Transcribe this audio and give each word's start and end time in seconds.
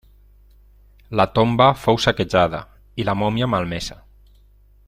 La 1.21 1.25
tomba 1.39 1.67
fou 1.83 2.01
saquejada 2.07 2.65
i 3.03 3.09
la 3.11 3.19
mòmia 3.23 3.53
malmesa. 3.57 4.03